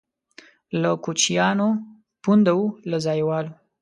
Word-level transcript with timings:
له 0.81 0.91
کوچیانو 1.03 1.69
پونده 2.23 2.51
وو 2.57 2.65
له 2.89 2.97
ځایوالو. 3.05 3.51